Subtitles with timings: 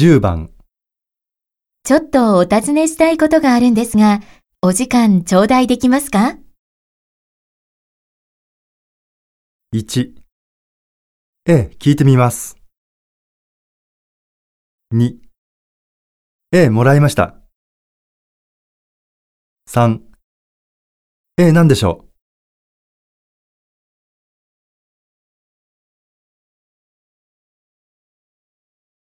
[0.00, 0.52] 10番、
[1.82, 4.20] ちょっとお尋ねしたいことがあるんですが、
[4.62, 6.38] お時間頂戴できますか
[9.74, 10.14] ？1。
[11.46, 12.56] ええ、聞いてみます。
[14.94, 15.18] 2。
[16.52, 17.34] ええ、もらいました。
[19.68, 20.00] 3。
[21.38, 22.07] ええ、何でしょう？